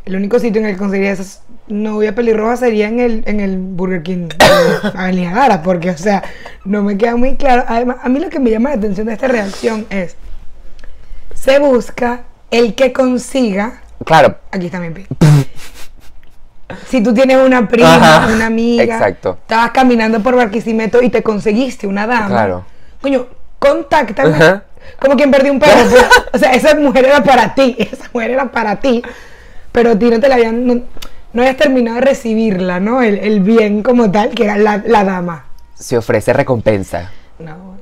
[0.04, 3.58] El único sitio en el que conseguiría esa novia pelirroja sería en el, en el
[3.58, 6.22] Burger King de Avenida Gara, porque, o sea,
[6.64, 7.64] no me queda muy claro.
[7.68, 10.16] Además, a mí lo que me llama la atención de esta reacción es,
[11.34, 15.06] se busca el que consiga Claro, Aquí está mi pi.
[16.86, 19.38] Si tú tienes una prima, Ajá, una amiga, exacto.
[19.42, 22.28] estabas caminando por Barquisimeto y te conseguiste una dama.
[22.28, 22.64] Claro.
[23.00, 23.26] Coño,
[23.58, 24.34] contáctame.
[24.34, 24.64] Ajá.
[25.00, 25.90] Como quien perdió un perro.
[25.90, 26.04] pues.
[26.32, 27.76] O sea, esa mujer era para ti.
[27.78, 29.02] Esa mujer era para ti.
[29.72, 30.66] Pero a ti no te la habían.
[30.66, 30.80] No,
[31.32, 33.02] no habías terminado de recibirla, ¿no?
[33.02, 35.44] El, el bien como tal, que era la, la dama.
[35.74, 37.76] se ofrece recompensa No.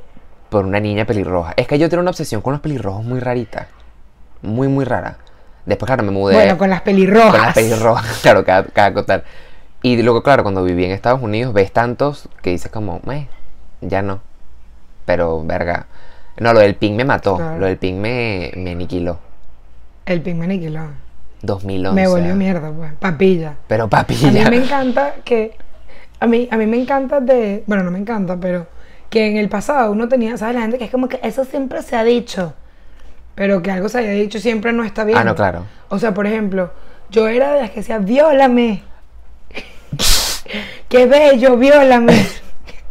[0.51, 1.55] por una niña pelirroja.
[1.57, 3.69] Es que yo tengo una obsesión con los pelirrojos muy rarita.
[4.43, 5.19] Muy, muy rara.
[5.67, 6.35] Después, claro, me mudé.
[6.35, 7.31] Bueno, con las pelirrojas.
[7.33, 9.23] con las pelirrojas, claro, cada, cada.
[9.83, 13.29] Y luego, claro, cuando viví en Estados Unidos, ves tantos que dices como, "Meh,
[13.81, 14.21] ya no.
[15.05, 15.87] Pero, verga.
[16.39, 17.37] No, lo del ping me mató.
[17.37, 17.59] Claro.
[17.59, 19.19] Lo del ping me, me aniquiló.
[20.07, 20.83] El pin me aniquiló.
[21.43, 21.95] 2011.
[22.01, 22.93] Me volvió mierda, pues.
[22.95, 23.55] Papilla.
[23.67, 25.57] Pero A papi, mí me encanta que.
[26.21, 27.63] A mí, a mí me encanta de.
[27.67, 28.67] Bueno, no me encanta, pero.
[29.11, 30.37] Que en el pasado uno tenía.
[30.37, 30.55] ¿Sabes?
[30.57, 32.55] La gente que es como que eso siempre se ha dicho.
[33.35, 35.17] Pero que algo se haya dicho siempre no está bien.
[35.17, 35.65] Ah, no, claro.
[35.89, 36.73] O sea, por ejemplo,
[37.11, 38.83] yo era de las que decía, viólame.
[40.89, 42.27] Qué bello, viólame.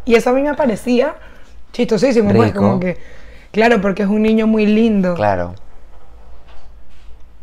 [0.06, 1.16] y eso a mí me parecía
[1.74, 2.62] chistosísimo, pues, Rico.
[2.62, 2.98] como que.
[3.52, 5.16] Claro, porque es un niño muy lindo.
[5.16, 5.56] Claro.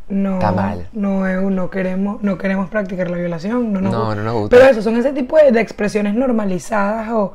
[0.09, 0.89] No, Está mal.
[0.93, 3.73] No, no queremos, no queremos practicar la violación.
[3.73, 4.15] No, nos No, gusta.
[4.17, 4.57] no nos gusta.
[4.57, 7.35] Pero eso, son ese tipo de, de expresiones normalizadas o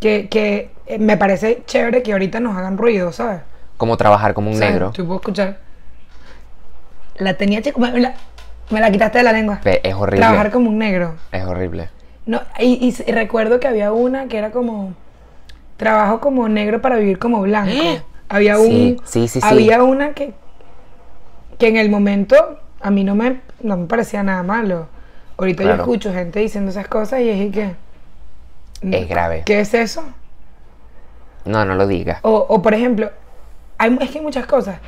[0.00, 3.40] que, que eh, me parece chévere que ahorita nos hagan ruido, ¿sabes?
[3.76, 4.90] Como trabajar como un O sea, negro.
[4.92, 5.58] Tú puedo escuchar.
[7.16, 8.14] La tenía chico, me la,
[8.70, 9.60] me la quitaste de la lengua.
[9.64, 10.20] Es horrible.
[10.20, 11.14] Trabajar como un negro.
[11.32, 11.88] Es horrible.
[12.26, 14.94] No, y, recuerdo que había una que era como
[15.76, 17.72] trabajo como negro para vivir como blanco.
[18.28, 19.40] Había un sí, sí, sí.
[19.40, 20.34] había una que
[21.58, 24.88] que en el momento a mí no me no me parecía nada malo.
[25.38, 25.76] Ahorita Claro.
[25.78, 27.74] yo escucho gente diciendo esas cosas y es que
[28.82, 29.42] Es grave.
[29.46, 30.02] ¿Qué es eso?
[31.44, 32.18] No, no lo digas.
[32.22, 33.10] O, o, por ejemplo,
[33.78, 34.78] hay, es que hay muchas cosas.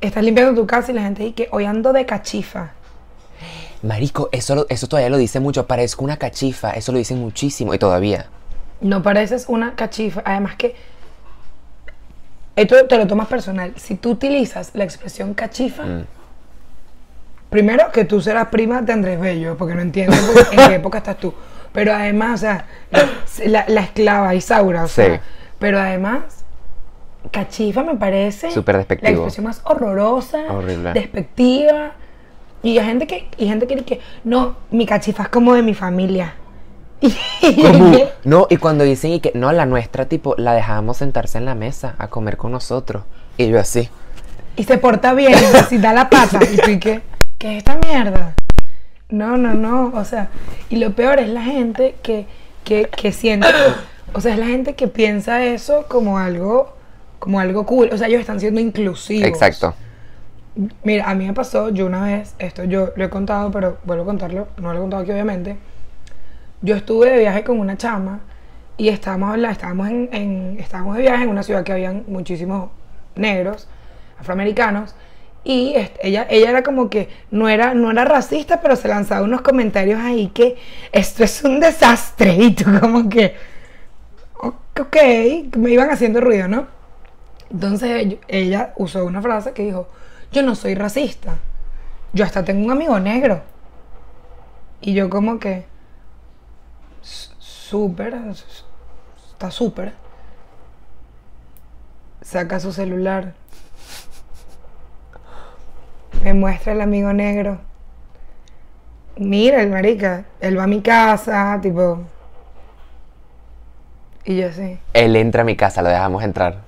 [0.00, 2.72] Estás limpiando tu casa y la gente dice que hoy ando de cachifa.
[3.82, 5.66] Marico, eso, lo- eso todavía lo dice mucho.
[5.66, 6.70] Parezco una cachifa.
[6.72, 7.72] Eso lo dicen muchísimo.
[7.74, 8.26] Y todavía.
[8.80, 10.22] No pareces una cachifa.
[10.24, 10.74] Además que
[12.56, 13.72] esto te lo tomas personal.
[13.76, 16.04] Si tú utilizas la expresión cachifa, Mm.
[17.50, 20.16] primero que tú serás prima de Andrés Bello, porque no entiendo
[20.52, 21.32] en qué época estás tú.
[21.72, 22.66] Pero además, o sea,
[23.44, 25.20] la, la esclava Isaura, o sea, Sí.
[25.58, 26.44] pero además,
[27.30, 29.10] cachifa me parece Súper la despectivo.
[29.12, 30.92] expresión más horrorosa, Horrible.
[30.92, 31.92] despectiva.
[32.62, 35.62] Y hay gente que, y gente que dice que no, mi cachifa es como de
[35.62, 36.34] mi familia.
[38.24, 41.54] No, y cuando dicen y que no, la nuestra, tipo, la dejábamos sentarse en la
[41.54, 43.04] mesa a comer con nosotros.
[43.36, 43.88] Y yo así.
[44.56, 45.34] Y se porta bien,
[45.68, 46.40] si da la pata.
[46.50, 47.02] Y tú, ¿y qué?
[47.38, 48.34] ¿Qué es esta mierda?
[49.10, 49.92] No, no, no.
[49.94, 50.30] O sea,
[50.70, 52.26] y lo peor es la gente que,
[52.64, 53.46] que, que siente.
[54.12, 56.74] O sea, es la gente que piensa eso como algo,
[57.18, 57.90] como algo cool.
[57.92, 59.28] O sea, ellos están siendo inclusivos.
[59.28, 59.74] Exacto.
[60.82, 64.04] Mira, a mí me pasó, yo una vez, esto yo lo he contado, pero vuelvo
[64.04, 65.58] a contarlo, no lo he contado aquí obviamente.
[66.62, 68.20] Yo estuve de viaje con una chama
[68.76, 72.70] y estábamos, estábamos, en, en- estábamos de viaje en una ciudad que habían muchísimos
[73.14, 73.68] negros,
[74.18, 74.94] afroamericanos,
[75.44, 79.42] y ella, ella era como que no era, no era racista, pero se lanzaba unos
[79.42, 80.56] comentarios ahí que
[80.92, 83.34] esto es un desastre, y tú como que,
[84.40, 84.96] ok,
[85.56, 86.66] me iban haciendo ruido, ¿no?
[87.50, 89.88] Entonces ella usó una frase que dijo,
[90.32, 91.38] yo no soy racista,
[92.12, 93.42] yo hasta tengo un amigo negro.
[94.80, 95.66] Y yo como que, "S-
[97.68, 98.14] súper,
[99.32, 99.92] está súper.
[102.22, 103.34] Saca su celular.
[106.22, 107.58] Me muestra el amigo negro.
[109.16, 112.00] Mira el marica, él va a mi casa, tipo...
[114.24, 114.78] Y yo así.
[114.92, 116.58] Él entra a mi casa, lo dejamos entrar.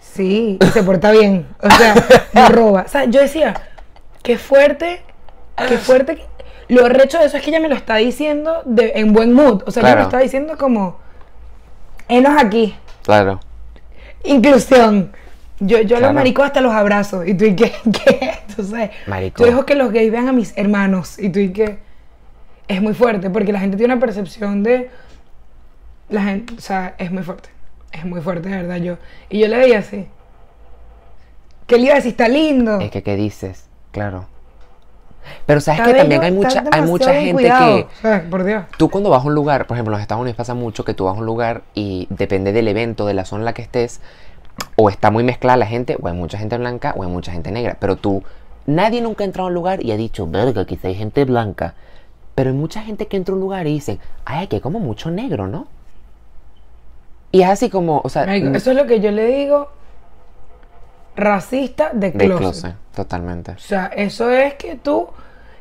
[0.00, 1.46] Sí, y se porta bien.
[1.62, 1.94] O sea,
[2.32, 2.82] no roba.
[2.86, 3.54] O sea, yo decía,
[4.22, 5.02] qué fuerte,
[5.68, 6.26] qué fuerte.
[6.72, 9.62] Lo recho de eso es que ella me lo está diciendo de, en buen mood.
[9.66, 10.98] O sea, ella me lo está diciendo como,
[12.08, 13.40] enos aquí, Claro.
[14.24, 15.12] inclusión.
[15.60, 17.24] Yo, yo a los maricos hasta los abrazo.
[17.24, 17.72] Y tú, ¿y qué?
[18.04, 18.38] ¿Qué?
[18.48, 19.42] Entonces, Marico.
[19.44, 21.18] yo dejo que los gays vean a mis hermanos.
[21.18, 21.78] Y tú, ¿y qué?
[22.68, 24.90] es muy fuerte porque la gente tiene una percepción de.
[26.08, 27.50] La gente, o sea, es muy fuerte.
[27.92, 28.76] Es muy fuerte, de verdad.
[28.76, 28.96] Yo,
[29.28, 30.06] y yo le veía así.
[31.66, 32.12] ¿Qué le iba a decir?
[32.12, 32.80] Está lindo.
[32.80, 33.66] Es que, ¿qué dices?
[33.92, 34.26] Claro.
[35.46, 37.88] Pero sabes Está que también hay mucha, hay mucha gente cuidado.
[38.02, 38.18] que.
[38.30, 38.64] Por Dios.
[38.76, 40.94] Tú cuando vas a un lugar, por ejemplo, en los Estados Unidos pasa mucho que
[40.94, 43.62] tú vas a un lugar y depende del evento, de la zona en la que
[43.62, 44.00] estés,
[44.76, 47.50] o está muy mezclada la gente, o hay mucha gente blanca, o hay mucha gente
[47.50, 47.76] negra.
[47.80, 48.22] Pero tú,
[48.66, 51.74] nadie nunca ha entrado a un lugar y ha dicho, verga, quizá hay gente blanca.
[52.34, 54.80] Pero hay mucha gente que entra a un lugar y dicen, ay, aquí hay como
[54.80, 55.66] mucho negro, ¿no?
[57.30, 59.70] Y es así como, o sea, eso es lo que yo le digo.
[61.16, 62.38] Racista de de closet.
[62.38, 63.52] closet, totalmente.
[63.52, 65.08] O sea, eso es que tú,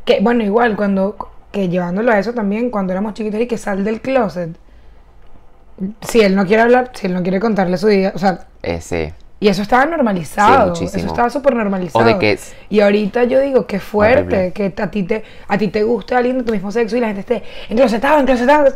[0.05, 1.15] que bueno, igual cuando,
[1.51, 4.55] que llevándolo a eso también, cuando éramos chiquitos y que sal del closet,
[6.01, 9.13] si él no quiere hablar, si él no quiere contarle su día, o sea, Ese.
[9.39, 12.05] y eso estaba normalizado, Sí, eso estaba súper normalizado.
[12.05, 14.53] O de que es- Y ahorita yo digo, qué fuerte, Horrible.
[14.53, 17.07] que a ti te, a ti te guste alguien de tu mismo sexo y la
[17.07, 18.75] gente esté enclosetado, enclosetado.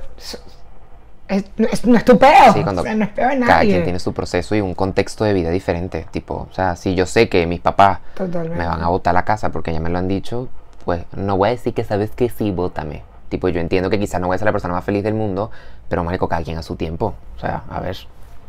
[1.28, 3.48] Es, es- no es tu peo, Sí, cuando o sea, no es peo de nadie.
[3.48, 6.06] cada quien tiene su proceso y un contexto de vida diferente.
[6.12, 8.58] Tipo, o sea, si yo sé que mis papás Totalmente.
[8.58, 10.48] me van a botar la casa porque ya me lo han dicho,
[10.86, 13.02] pues no voy a decir que sabes que sí, bótame.
[13.30, 15.50] Tipo, yo entiendo que quizás no voy a ser la persona más feliz del mundo,
[15.90, 17.16] pero marico, cada quien a su tiempo.
[17.38, 17.98] O sea, a ver,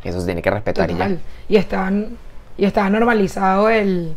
[0.03, 0.99] eso se tiene que respetar y ya.
[1.05, 1.19] Total.
[1.49, 2.17] Y estaban,
[2.57, 4.15] y estaba normalizado el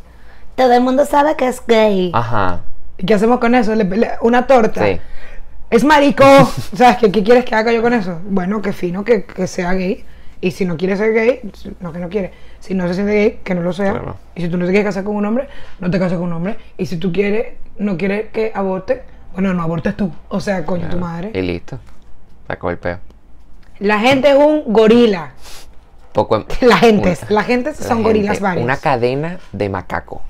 [0.55, 2.11] todo el mundo sabe que es gay.
[2.13, 2.61] Ajá,
[2.99, 3.75] ¿Y qué hacemos con eso?
[3.75, 4.85] Le- le- una torta.
[4.85, 5.01] sí,
[5.71, 6.25] Es marico.
[6.75, 8.19] ¿Sabes qué, qué quieres que haga yo con eso?
[8.29, 10.05] Bueno, que fino que, que sea gay.
[10.41, 11.41] Y si no quiere ser gay,
[11.81, 12.33] no que no quiere.
[12.61, 13.93] Si no se siente gay, que no lo sea.
[13.93, 14.17] Claro.
[14.35, 15.49] Y si tú no te quieres casar con un hombre,
[15.81, 16.57] no te cases con un hombre.
[16.79, 19.03] Y si tú quieres, no quieres que aborte,
[19.33, 20.11] bueno, no abortes tú.
[20.29, 21.31] O sea, coño, tu madre.
[21.35, 21.79] Y listo.
[22.49, 22.99] Sacó el peo.
[23.79, 25.33] La gente es un gorila.
[26.13, 28.65] Poco La gente, una- la gente son la gorilas gente, varios.
[28.65, 30.23] Una cadena de macaco.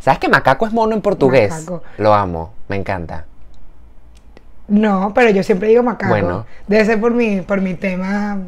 [0.00, 1.50] ¿Sabes que macaco es mono en portugués?
[1.50, 1.82] Macaco.
[1.98, 3.26] Lo amo, me encanta.
[4.70, 6.10] No, pero yo siempre digo macaco.
[6.10, 6.46] Bueno.
[6.68, 8.38] Debe ser por mi, por mi tema.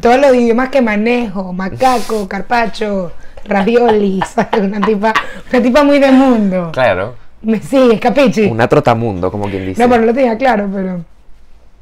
[0.00, 3.12] Todos los idiomas que manejo, macaco, carpacho,
[3.44, 4.20] ravioli.
[4.60, 5.12] Una tipa,
[5.52, 6.70] una tipa muy de mundo.
[6.72, 7.14] Claro.
[7.42, 8.46] Me sigues, capichi.
[8.46, 9.82] Una trotamundo, como quien dice.
[9.82, 11.04] No, pero no lo tenía claro, pero.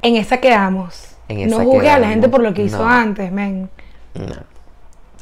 [0.01, 1.15] En esa quedamos.
[1.29, 2.89] En no esa juzgues a la gente por lo que hizo No.
[2.89, 3.69] antes, men.
[4.13, 4.25] No.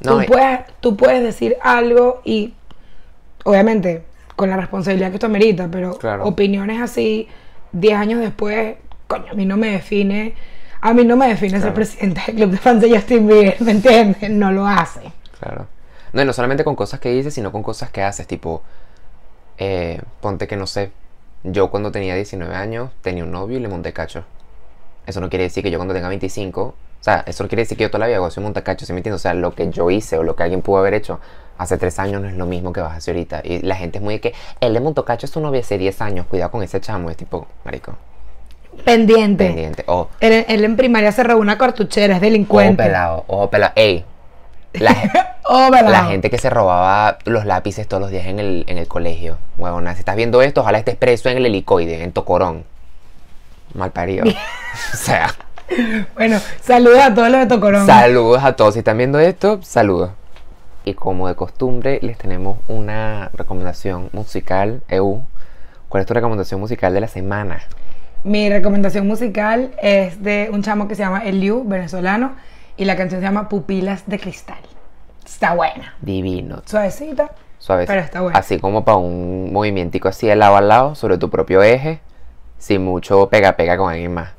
[0.02, 2.56] tú, No, eh, puedes, tú puedes decir algo y,
[3.44, 4.02] obviamente,
[4.36, 6.26] con la responsabilidad que esto amerita, pero Claro.
[6.26, 7.28] opiniones así,
[7.72, 8.76] 10 años después,
[9.08, 10.34] coño, a mí no me define,
[10.82, 11.76] a mí no me define ser Claro.
[11.76, 14.30] presidente del club de fans de Justin Bieber, ¿me entiendes?
[14.30, 15.02] No lo hace.
[15.40, 15.68] Claro.
[16.14, 18.28] No, y no solamente con cosas que dices, sino con cosas que haces.
[18.28, 18.62] Tipo,
[19.58, 20.92] eh, ponte que no sé.
[21.44, 24.26] Yo cuando tenía 19 años tenía un novio y le monté cacho.
[25.08, 26.62] Eso no quiere decir que yo cuando tenga 25.
[26.64, 28.94] O sea, eso no quiere decir que yo toda la vida a ser montacacho, ¿sí
[28.94, 29.22] me entiendes?
[29.22, 31.20] O sea, lo que yo hice o lo que alguien pudo haber hecho
[31.64, 33.42] hace 3 años no es lo mismo que vas a hacer ahorita.
[33.44, 35.78] Y la gente es muy de que él le montó cacho a su novia hace
[35.78, 37.10] 10 años, cuidado con ese chamo.
[37.10, 37.96] Es tipo, marico,
[38.86, 39.46] Pendiente.
[39.48, 39.84] pendiente.
[39.88, 42.84] O, Él, él en primaria se robó una cartuchera, es ojo delincuente.
[42.84, 43.74] pelado, ojo pelado.
[43.76, 44.06] Ey,
[44.74, 44.96] la,
[45.44, 45.90] Oh, pelado.
[45.92, 49.38] La gente que se robaba los lápices todos los días en el, en el colegio.
[49.58, 52.64] Huevona, si estás viendo esto, ojalá estés preso en el helicoide, en Tocorón.
[53.74, 54.24] Mal parido.
[54.94, 55.34] o sea,
[56.16, 57.86] Bueno, saludos a todos los de Tocorón.
[57.86, 58.74] saludos a todos.
[58.76, 60.12] Si están viendo esto, saludos.
[60.84, 65.22] Y como de costumbre, les tenemos una recomendación musical, EU.
[65.90, 67.62] ¿Cuál es tu recomendación musical de la semana?
[68.24, 72.36] Mi recomendación musical es de un chamo que se llama Eliu, venezolano,
[72.78, 74.60] y la canción se llama Pupilas de Cristal.
[75.26, 75.96] Está buena.
[76.02, 76.62] Divino.
[76.66, 77.32] Suavecita.
[77.60, 77.86] Suave.
[77.86, 78.38] Pero está bueno.
[78.38, 82.00] Así como para un movimiento así de lado a lado, sobre tu propio eje,
[82.58, 84.32] sin mucho pega pega con alguien más.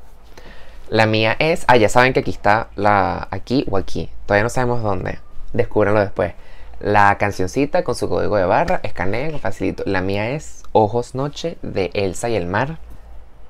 [0.89, 4.49] La mía es, ah, ya saben que aquí está la, aquí o aquí, todavía no
[4.49, 5.19] sabemos dónde,
[5.53, 6.33] descúbranlo después.
[6.79, 9.83] La cancioncita con su código de barra, escaneen, facilito.
[9.85, 12.77] La mía es Ojos Noche de Elsa y el Mar.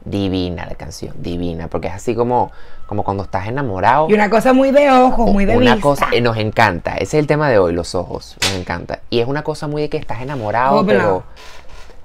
[0.05, 2.51] Divina la canción, divina, porque es así como,
[2.87, 4.09] como cuando estás enamorado.
[4.09, 5.81] Y una cosa muy de ojo, muy de Una vista.
[5.81, 6.95] cosa, eh, nos encanta.
[6.95, 8.35] Ese es el tema de hoy, los ojos.
[8.41, 8.99] Nos encanta.
[9.09, 11.23] Y es una cosa muy de que estás enamorado, pero,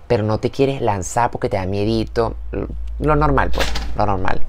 [0.07, 2.37] pero- no te quieres lanzar porque te da miedito.
[3.01, 3.67] Lo normal, pues.
[3.97, 4.43] Lo normal.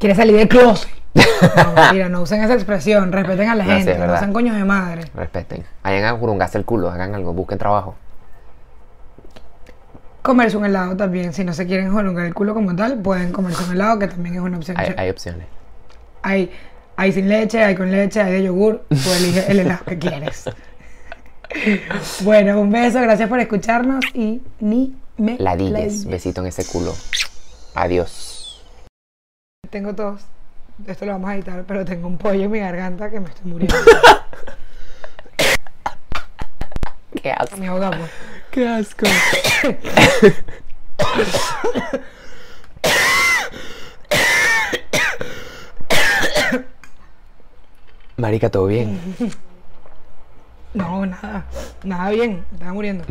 [0.00, 0.90] Quiere salir del closet.
[1.14, 3.10] No, mentira, no usen esa expresión.
[3.12, 3.98] Respeten a la No, gente.
[3.98, 5.02] no sean coños de madre.
[5.14, 5.64] Respeten.
[5.82, 7.96] Vayan a jurungarse el culo, hagan algo, busquen trabajo.
[10.22, 11.32] Comerse un helado también.
[11.32, 14.34] Si no se quieren jolongar el culo como tal, pueden comerse un helado, que también
[14.36, 14.78] es una opción.
[14.78, 15.46] Hay, hay opciones.
[16.22, 16.50] Hay,
[16.96, 18.84] hay sin leche, hay con leche, hay de yogur.
[18.88, 20.44] Tú eliges el helado que quieres.
[22.20, 26.04] Bueno, un beso, gracias por escucharnos y ni me Ladilles, ladilles.
[26.06, 26.92] besito en ese culo.
[27.74, 28.62] Adiós.
[29.68, 30.22] Tengo tos
[30.86, 33.50] esto lo vamos a editar, pero tengo un pollo en mi garganta que me estoy
[33.50, 33.76] muriendo.
[37.22, 37.56] Qué asco.
[37.56, 38.08] Me ahogamos.
[38.50, 39.06] Qué asco.
[48.16, 48.98] Marica, ¿todo bien?
[50.74, 51.44] No, nada.
[51.82, 52.44] Nada bien.
[52.52, 53.04] Estaba muriendo.